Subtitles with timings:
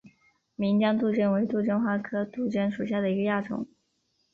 [0.55, 3.67] 岷江杜鹃为杜鹃花科杜鹃属下的一个亚种。